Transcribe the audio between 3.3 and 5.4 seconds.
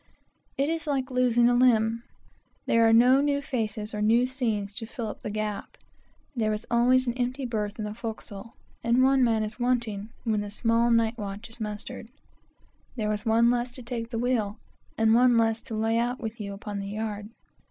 faces or new scenes to fill up the